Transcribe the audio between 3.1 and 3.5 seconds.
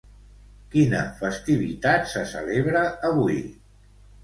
avui?